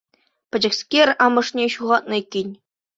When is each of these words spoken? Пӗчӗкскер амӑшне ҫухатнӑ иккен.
Пӗчӗкскер 0.55 1.09
амӑшне 1.27 1.63
ҫухатнӑ 1.77 2.15
иккен. 2.25 2.49